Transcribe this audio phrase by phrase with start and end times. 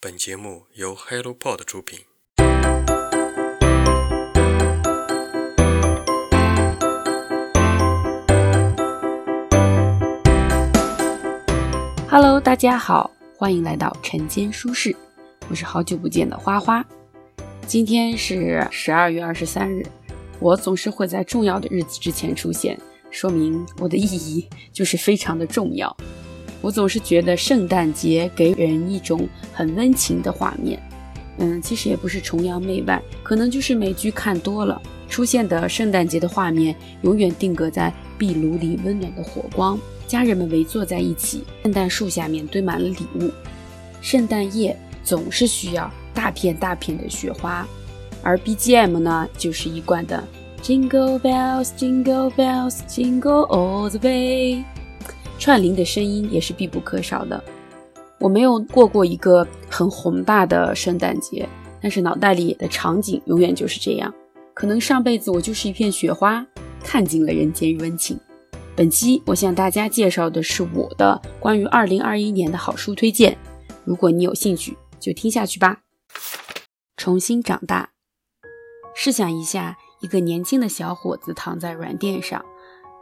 [0.00, 1.98] 本节目由 HelloPod 出品。
[12.08, 14.94] Hello，大家好，欢迎来到晨间舒适，
[15.50, 16.86] 我是好久不见的花花。
[17.66, 19.84] 今天是十二月二十三日，
[20.38, 22.80] 我总是会在重要的日子之前出现，
[23.10, 25.96] 说明我的意义就是非常的重要。
[26.68, 30.78] 我总是觉得圣诞节给人一种很温情的画面，
[31.38, 34.78] 嗯，其实也不是崇洋媚外，可能就是美剧看多了，
[35.08, 39.78] 出现的圣诞节的画面永远定格在壁炉里温暖的火光。
[40.06, 43.30] 家人们围坐在一起，圣诞树下面堆满了礼物。
[44.02, 47.66] 圣诞夜总是需要大片大片的雪花，
[48.22, 50.22] 而 BGM 呢，就是一贯的
[50.62, 54.64] Jingle Bells, Jingle Bells, Jingle All the Way。
[55.38, 57.42] 串铃的声音也是必不可少的。
[58.18, 61.48] 我没有过过一个很宏大的圣诞节，
[61.80, 64.12] 但是脑袋里的场景永远就是这样。
[64.52, 66.44] 可能上辈子我就是一片雪花，
[66.82, 68.18] 看尽了人间温情。
[68.74, 73.38] 本期我向大家介绍的是我的关于二零二一年的好书推荐。
[73.84, 75.80] 如果你有兴趣，就听下去吧。
[76.96, 77.90] 重新长大。
[78.96, 82.44] 试想一下，一个年轻的小伙子躺在软垫上，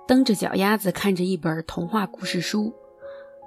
[0.06, 2.72] 蹬着脚丫子看着一本童话故事书。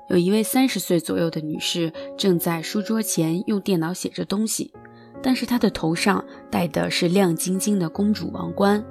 [0.10, 4.74] 有一位三十岁左右的女士正在书桌前用电脑写着东西，
[5.24, 8.84] 但是她的头上戴的是亮晶晶的公主王冠。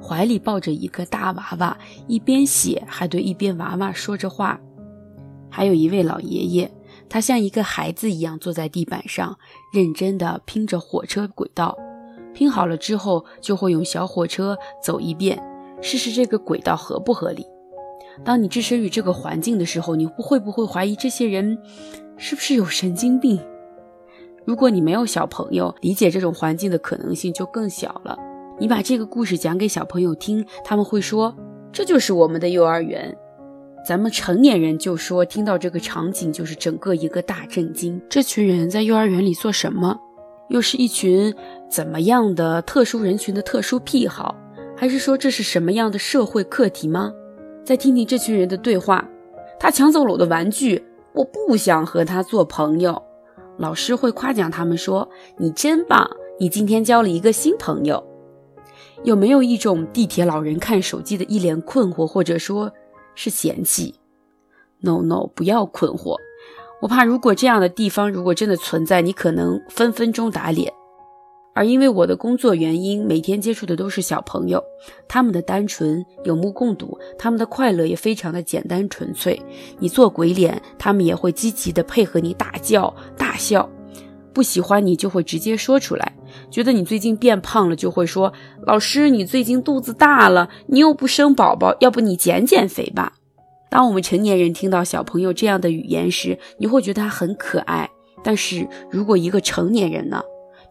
[0.00, 4.60] 怀里抱着一个大娃娃，一边写还对一边娃娃说着话。
[5.50, 6.70] 还有一位老爷爷，
[7.08, 9.36] 他像一个孩子一样坐在地板上，
[9.74, 11.76] 认真地拼着火车轨道。
[12.32, 15.40] 拼好了之后，就会用小火车走一遍，
[15.82, 17.46] 试试这个轨道合不合理。
[18.24, 21.58] 当你置身于这个环境的时候，你会不会怀疑这些人
[22.16, 23.38] 是不是有神经病？
[24.44, 28.16] 如果你没有小朋友，理解这种环境的可能性就更小了。
[28.58, 31.34] 你把这个故事讲给小朋友听，他们会说
[31.72, 33.16] 这就是我们的幼儿园。
[33.86, 38.00] 咱们成年人就说听到这个场景就是整个一个大震惊。
[38.08, 39.98] 这群人在幼儿园里做什么？
[40.48, 41.34] 又是一群
[41.70, 44.36] 怎么样的特殊人群的特殊癖好？
[44.82, 47.14] 还是说这是什么样的社会课题吗？
[47.64, 49.08] 再听听这群人的对话：
[49.56, 53.00] 他抢走了我的玩具，我不想和他做朋友。
[53.58, 56.10] 老师会夸奖他们说：“你真棒，
[56.40, 58.04] 你今天交了一个新朋友。”
[59.04, 62.72] 有没有一种地铁老人看手机的一脸困惑，或者说
[63.14, 63.94] 是嫌弃
[64.80, 66.16] ？No No，不要困惑，
[66.80, 70.72] 我怕如果这样的地方如果真的存在，你可能分分钟打脸。
[71.54, 74.62] 而因为我的工作原因，每天接触的都是小朋友，
[75.06, 79.40] 他们的单纯有目共睹，他们的快乐也非常的简单纯粹。
[79.78, 83.68] 你做鬼脸，他们也会积极的配合你大叫大笑。
[84.32, 86.10] 不喜欢你就会直接说出来，
[86.50, 88.32] 觉得你最近变胖了就会说
[88.66, 93.12] ：“老师，你最近肚子大了，你又不生宝宝，要不你减减肥吧。”
[93.68, 97.90] 当我们成年人听到小朋友这样的语言时，你会觉得他很可爱。
[98.22, 100.22] 但是如果一个成年人呢，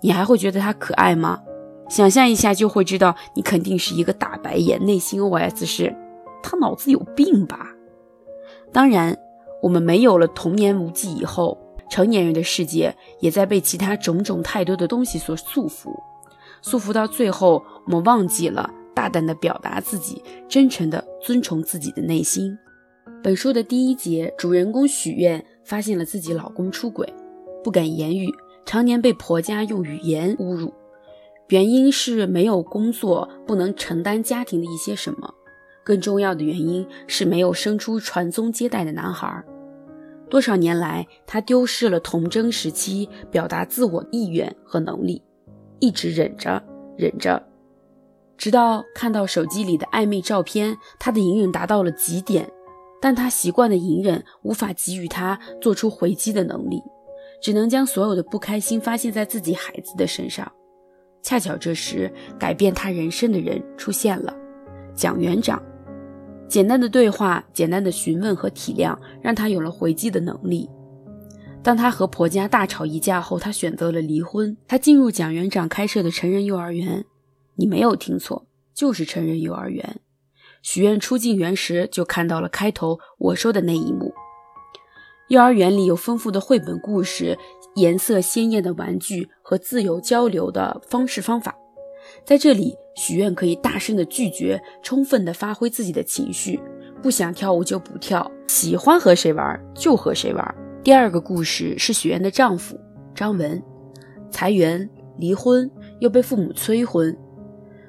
[0.01, 1.41] 你还会觉得他可爱吗？
[1.89, 5.95] 想象一下就会知道，你肯定是一个大白眼，内心 OS 是：
[6.41, 7.71] 他脑子有病吧？
[8.71, 9.17] 当然，
[9.61, 11.57] 我们没有了童年无忌以后。
[11.89, 15.89] 成年人的世界也在被其他种种太多的东西所束缚，
[16.61, 22.57] 束缚到最后，我们忘记了大胆的表达自己，真诚的遵从自己的内心。
[23.21, 27.13] 本书的第一节，主人公许愿发现了自己老公出轨，
[27.61, 28.33] 不敢言语，
[28.65, 30.73] 常年被婆家用语言侮辱，
[31.49, 35.33] 原因是没有工作，不能承担家庭的一些什么，
[35.83, 39.43] 更重要的原因是没有生出传宗接代的男孩。
[40.29, 45.21] 多少年来，他丢失了童真时期表达自我意愿和能力，
[45.79, 46.63] 一直忍着
[46.95, 47.43] 忍着，
[48.37, 52.49] 直到看到手机里的暧昧照片，他的隐忍达到了极点。
[53.01, 56.81] 但他习惯的隐忍无法给予他做出回击的能力，
[57.41, 60.49] 只能将所有的不开心发泄在自己孩子的身上。
[61.23, 64.35] 恰巧这时，改变他人生的人出现了，
[64.95, 65.61] 蒋园长。
[66.47, 70.69] 简单的对话、简单的询问和体谅，让他有了回击的能力。
[71.63, 74.57] 当他和婆家大吵一架后，他选择了离婚。
[74.67, 77.05] 他进入蒋园长开设的成人幼儿园，
[77.55, 80.01] 你没有听错，就是成人幼儿园。
[80.63, 84.11] 许愿出进园时，就看到了开头我说的那一幕。
[85.31, 87.39] 幼儿园里有丰富的绘本故事、
[87.75, 91.55] 颜色鲜艳的玩具和自由交流的方式方法。
[92.25, 96.59] 在这里，许愿可以大声的拒绝，充分的发挥自己的情绪。
[97.01, 100.55] 不想跳舞就不跳，喜欢和谁玩就和谁玩。
[100.83, 102.77] 第二个故事是许愿的丈夫，
[103.15, 103.63] 张文，
[104.29, 107.17] 裁员、离婚，又被父母催婚，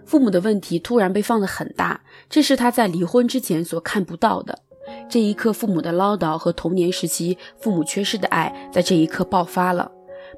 [0.06, 4.60] 父母的问题突然被放得很大，这是他在离婚之前所看不到的。
[5.08, 9.90] 这一刻，父母的唠叨和童年时期父母缺失的爱，在这一刻爆发了。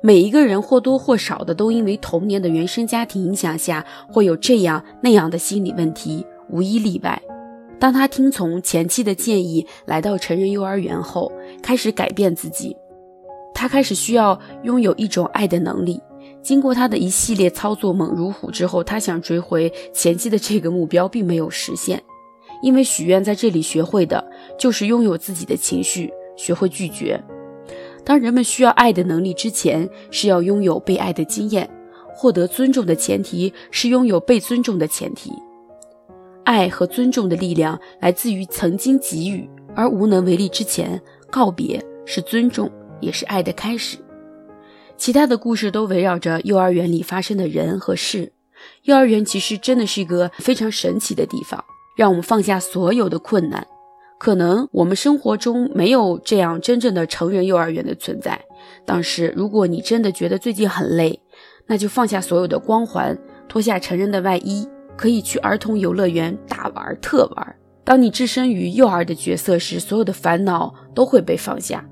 [0.03, 7.21] 每一个人或多或少的都因为童年的原生家庭影响下，会有这样那样的心理问题，无一例外。
[7.79, 11.31] 当他听从前妻的建议，来到成人幼儿园后，
[11.63, 12.77] 开始改变自己。
[13.55, 16.01] 他开始需要拥有一种爱的能力。
[16.43, 22.03] 经过他的一系列操作猛如虎之后，他想追回前妻的这个目标，并没有实现。
[22.63, 24.25] 因为许愿在这里学会的
[24.59, 27.23] 就是拥有自己的情绪，学会拒绝。
[28.05, 31.67] 当人们需要爱的能力之前，是要拥有被爱的经验；
[32.15, 35.33] 获得尊重的前提是拥有被尊重的前提。
[36.45, 41.01] 爱和尊重的力量来自于曾经给予而无能为力之前，
[41.31, 43.97] 告别是尊重，也是爱的开始。
[44.99, 48.31] 其他的故事都围绕着幼儿园里发生的人和事。
[48.83, 51.65] 幼儿园其实真的是一个非常神奇的地方，
[51.97, 53.67] 让我们放下所有的困难。
[54.19, 58.41] 可能我们生活中没有这样真正的成人幼儿园的存在，
[58.87, 61.21] 但是如果你真的觉得最近很累，
[61.67, 63.19] 那就放下所有的光环，
[63.49, 64.67] 脱下成人的外衣，
[64.97, 67.57] 可以去儿童游乐园大玩特玩。
[67.83, 71.85] 当你置身于幼儿的角色时，所有的烦恼都会被放下，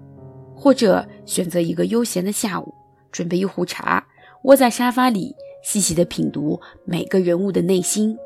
[0.55, 2.73] 或者选择一个悠闲的下午，
[3.11, 4.03] 准备一壶茶，
[4.45, 8.17] 窝在沙发里，细细的品读每个人物的内心，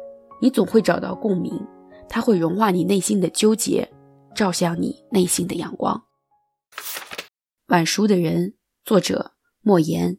[0.40, 1.52] 你总会找到共鸣，
[2.08, 3.90] 它会融化你内心的纠结。
[4.34, 6.04] 照向你内心的阳光。
[7.68, 8.52] 晚熟的人，
[8.84, 9.32] 作者
[9.62, 10.18] 莫言，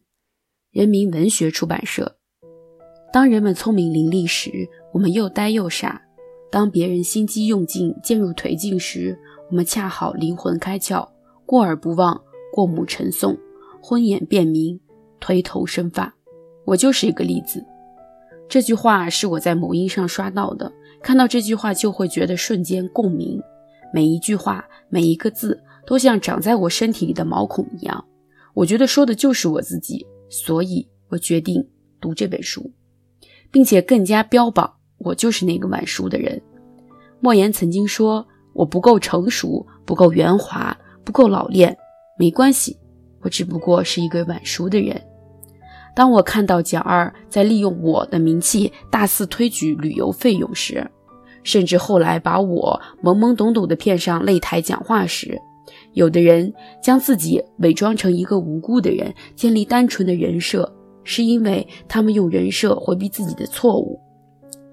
[0.72, 2.18] 人民文学出版社。
[3.12, 6.02] 当人们聪明伶俐时，我们又呆又傻；
[6.50, 9.16] 当别人心机用尽、渐入颓境时，
[9.50, 11.08] 我们恰好灵魂开窍，
[11.46, 12.20] 过耳不忘，
[12.52, 13.38] 过目成诵，
[13.80, 14.80] 昏眼辨明，
[15.20, 16.12] 推头生发。
[16.64, 17.64] 我就是一个例子。
[18.48, 20.72] 这句话是我在某音上刷到的，
[21.02, 23.40] 看到这句话就会觉得瞬间共鸣。
[23.92, 28.04] 每一句话，每一个字，都像长在我身体里的毛孔一样。
[28.52, 31.66] 我觉得说的就是我自己，所以我决定
[32.00, 32.70] 读这本书，
[33.50, 36.40] 并且更加标榜我就是那个晚熟的人。
[37.20, 41.76] 莫言曾经说：“我不够成熟，不够圆滑，不够老练，
[42.18, 42.76] 没关系，
[43.22, 45.00] 我只不过是一个晚熟的人。”
[45.98, 50.88] 当我看到蒋二在利用我的名气大肆推举旅游费用时，
[51.42, 55.36] 甚至后来把我懵懵懂懂的骗上擂台讲话时，
[55.94, 60.72] 有的人将自己伪装成一个无辜的人，建立单纯的人设，
[61.02, 63.98] 是因为他们用人设回避自己的错误。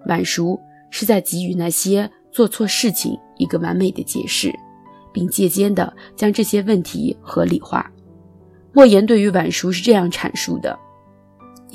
[0.05, 0.59] 晚熟
[0.91, 4.53] 是在给予那些做错事情一个完美的解释，
[5.11, 7.91] 并借尖的将这些问题合理化。
[8.73, 10.77] 莫言对于晚熟是这样阐述的：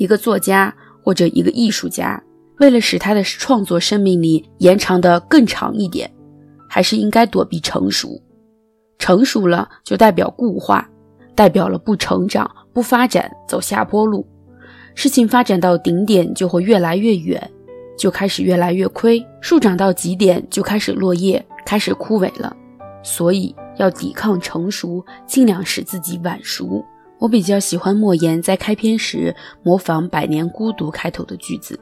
[0.01, 2.19] 一个作家或者一个艺术家。
[2.57, 6.11] 为了使他的创作生命力延长的更长一点，
[6.67, 8.19] 还是应该躲避成熟。
[8.97, 10.89] 成熟了就代表固化，
[11.35, 14.25] 代表了不成长、不发展，走下坡路。
[14.95, 17.51] 事情发展到顶点就会越来越远，
[17.95, 19.23] 就开始越来越亏。
[19.39, 22.55] 树长到极点就开始落叶，开始枯萎了。
[23.03, 26.83] 所以要抵抗成熟，尽量使自己晚熟。
[27.21, 31.79] 我比较喜欢莫言在开篇时模仿《百年孤独》开头的句子。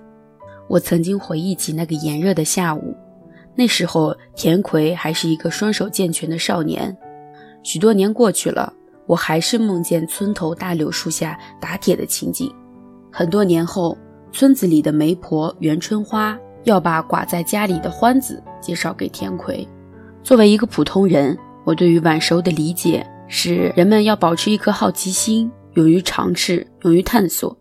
[0.67, 2.93] 我曾经回忆起那个炎热的下午，
[3.55, 6.95] 那时候田葵还是一个双手健全的少年。
[7.63, 8.73] 许多年过去了，
[9.05, 12.53] 我还是梦见村头大柳树下打铁的情景。
[13.09, 13.97] 很多年后，
[14.33, 19.65] 村子里的媒婆袁春花要把寡在家里的欢子介绍给田葵。
[20.21, 27.57] 作为一个普通人，我对于晚熟的理解是：人们要保持一颗好奇心，勇于尝试，勇于探索。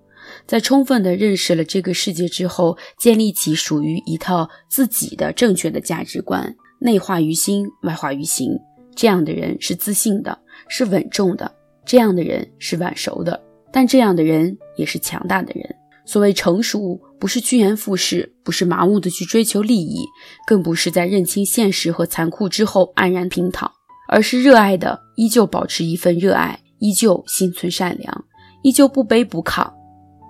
[0.46, 8.58] 在充分的认识了这个世界之后，建立起属于一套自己的正确的价值观，内化于心，外化于行。
[8.96, 11.46] 这样的人是自信的，是稳重的；
[11.84, 15.76] 这样的人是晚熟的，但这样的人也是强大的人。
[16.06, 20.06] 所谓成熟，不是趋炎附势，不是麻木的去追求利益，
[20.46, 23.70] 更不是在认清现实和残酷之后安然平躺，
[24.08, 28.24] 而是热爱的依旧保持一份热爱，依旧心存善良，
[28.62, 29.70] 依旧不卑不亢。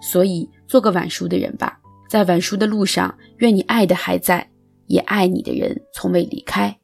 [0.02, 1.80] 所以，做个晚熟的人吧，
[2.11, 4.50] 在晚熟的路上，愿你爱的还在，
[4.87, 6.78] 也爱你的人从未离开。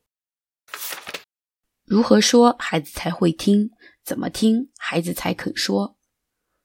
[1.85, 3.71] 如何说孩子才会听？
[4.05, 5.97] 怎么听孩子才肯说？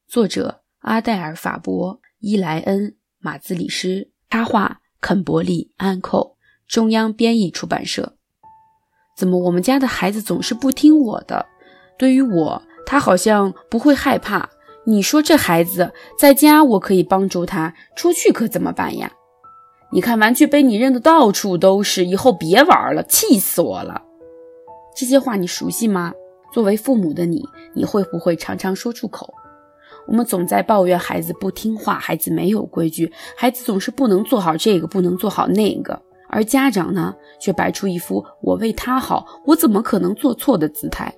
[0.07, 8.18] 作者：阿黛尔·法伯、伊莱恩·马兹里斯，插画：肯伯利·安寇，中央编译出版社。
[9.19, 11.45] 怎么我们家的孩子总是不听我的？
[11.97, 14.49] 对于我，他好像不会害怕。
[14.85, 19.11] 你说这孩子在家我可以帮助他，出去可怎么办呀？
[19.91, 24.03] 你看玩具被你扔的到处都是，以后别玩了，气死我了！
[24.95, 26.13] 这些话你熟悉吗？
[26.53, 27.43] 作为父母的你，
[27.75, 29.33] 你会不会常常说出口？
[30.07, 41.13] 我们总在抱怨孩子不听话，孩子没有规矩，孩子总是不能做好这个，不能做好那个，而家长呢，却摆出一副我为他好，我怎么可能做错的姿态。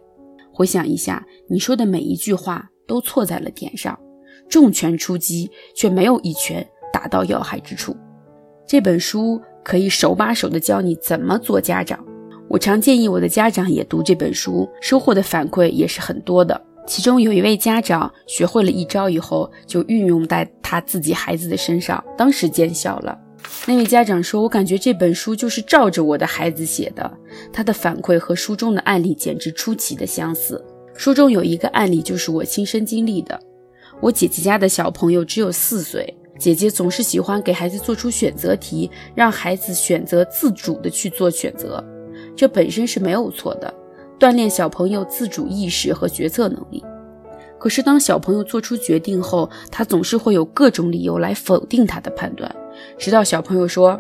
[0.54, 3.98] 回想一下，你说的每一句话都错在了点上，
[4.50, 7.96] 重拳出击，却没有一拳打到要害之处。
[8.66, 12.00] 这本书可以手把手的教你怎么做家长。
[12.50, 16.60] 我常建议我的家长也读这本书，收获的反馈也是很多的。
[16.88, 23.18] 其中有一位家长学会了一招以后，就运用在他自己孩子的身上，当时见效了。
[23.68, 27.12] 那位家长说：“我感觉这本书就是照着我的孩子写的，
[27.54, 30.64] 他的反馈和书中的案例简直出奇的相似。
[30.96, 33.40] 书中有一个案例就是我亲身经历的。
[34.00, 41.84] 我姐姐家的小朋友只有四岁，姐姐总是喜欢给孩子做出选择题，让孩子选择自主的去做选择。”
[42.36, 43.72] 这本身是没有错的，
[44.20, 46.84] 锻炼小朋友自主意识和决策能力。
[47.60, 52.54] 可是当小朋友做出决定后，他总是会有各种理由来否定他的判断，
[52.98, 54.00] 直到小朋友说：“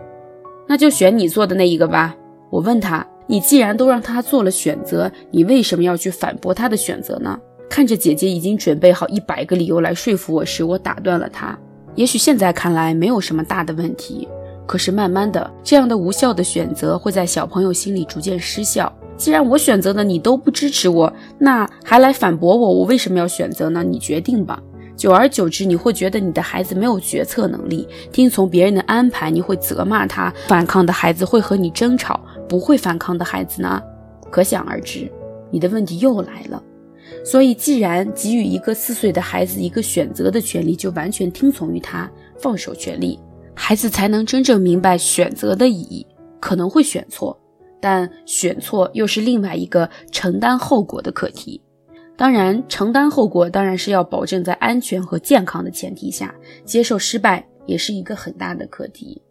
[0.67, 2.15] 那就选你做的那一个吧。”
[2.49, 11.57] 我问他：“你既然都让他做了选择，你为什么要去反驳他的选择呢？”看着姐姐已经准备好一百个理由来说服我时，我打断了他。
[11.95, 14.27] 也许现在看来没有什么大的问题。
[14.67, 18.91] 可是慢慢的，这样的无效的选择会在小朋友心里逐渐失效。
[19.17, 23.83] 既然我选择的你都不支持我，那还来反驳我，我为什么要选择呢？
[23.83, 24.61] 你决定吧。
[24.95, 30.33] 久而久之，你会觉得你的孩子没有决策能力，听从别人的安排，你会责骂他。
[30.47, 33.81] 反抗的孩子会和你争吵，不会反抗的孩子呢？
[34.29, 35.11] 可想而知，
[35.49, 36.61] 你的问题又来了。
[37.25, 43.19] 所以，既然给予一个四岁的孩子一个选择的权利，就完全听从于他，放手权利。
[43.53, 46.05] 孩子才能真正明白选择的意义，
[46.39, 47.37] 可能会选错，
[47.81, 51.61] 但选错又是另外一个承担后果的课题。
[52.17, 59.21] 当然，承担后果当然是要保证在安全和健康的前提下，接受失败也是一个很大的课题。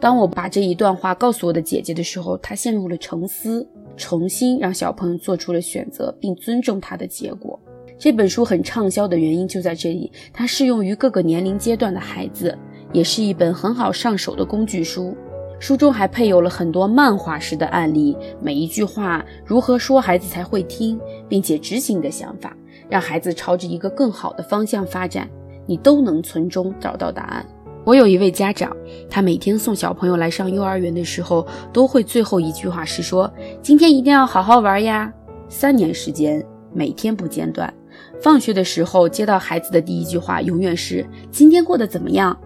[0.00, 7.58] 当我把这一段话告诉我的姐姐的时候，她陷入了沉思，重新让小朋友做出了选择，并尊重他的结果。
[7.98, 12.56] 这本书很畅销的原因就在这里，它适用于各个年龄阶段的孩子。
[12.90, 15.14] 也是一本很好上手的工具书，
[15.58, 20.98] 书中还配有了很多漫画式的案例，每一句话如何说孩子才会听，
[21.28, 22.56] 并且执行的想法，
[22.88, 25.28] 让孩子朝着一个更好的方向发展，
[25.66, 27.44] 你都能从中找到答案。
[27.84, 28.76] 我有一位家长，
[29.08, 35.12] 他每天送小朋友来上幼儿园的时候，都会最后一句话是说：“今天一定要好好玩呀！”
[35.48, 37.72] 三年时间，每天不间断。
[38.20, 42.38] 放学的时候接到孩子的第一句话，永远是：“今天过得怎么样？”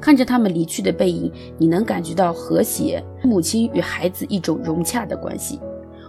[0.00, 5.60] 看着他们离去的背影，你能感觉到和谐，母亲与孩子一种融洽的关系。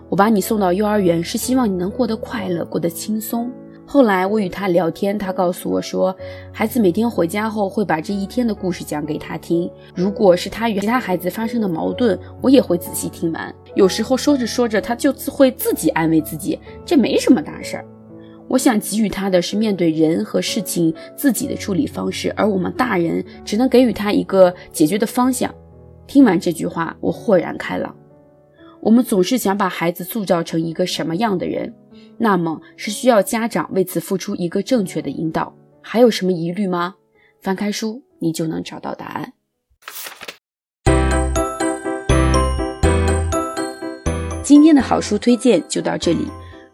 [0.10, 3.52] 我把你送到幼儿园，是希望你能过得快乐，过得轻松。
[3.86, 6.16] 后来我与他聊天，他告诉我说，
[6.52, 9.68] 孩子每天回家后会把这一天的故事讲给他听。
[9.96, 13.54] 如果是他与其他孩子发生的矛盾，我也会仔细听完。
[13.74, 17.86] 有时候说着说着，他就会自己安慰自己，这没什么大事儿。
[18.50, 25.54] 我想给予他的是面对人和事情自己的处理方式，而我们大人只能给予他一个解决的方向。
[26.08, 27.96] 听完这句话，我豁然开朗。
[28.82, 31.72] 我们总是想把孩子塑造成一个什么样的人，
[32.18, 35.56] 那么是需要家长为此付出一个正确的引导。
[35.82, 36.96] 还有什么疑虑吗？
[37.42, 39.34] 翻开书，你就能找到答案。
[44.42, 46.26] 今天的好书推荐就到这里。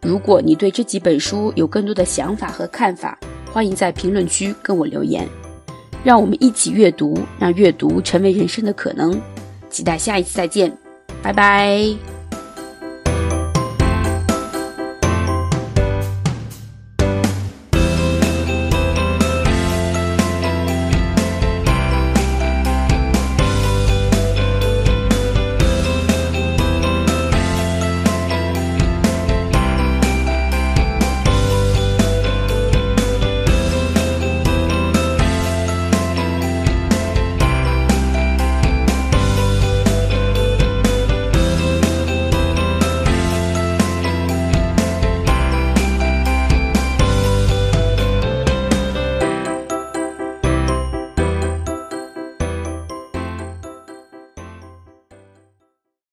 [0.06, 3.18] 如果你对这几本书有更多的想法和看法，
[3.52, 5.28] 欢迎在评论区跟我留言，
[6.04, 9.20] 让我们一起阅读，让阅读成为人生的可能。
[9.68, 10.72] 期待下一次再见，
[11.24, 12.15] 拜拜。